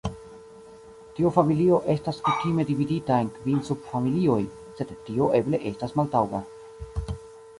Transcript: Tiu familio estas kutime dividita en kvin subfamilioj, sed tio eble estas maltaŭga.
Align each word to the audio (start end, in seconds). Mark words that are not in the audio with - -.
Tiu 1.17 1.31
familio 1.35 1.75
estas 1.95 2.21
kutime 2.29 2.65
dividita 2.69 3.19
en 3.25 3.29
kvin 3.35 3.61
subfamilioj, 3.69 4.39
sed 4.79 4.93
tio 5.09 5.27
eble 5.41 5.63
estas 5.73 5.93
maltaŭga. 6.01 6.45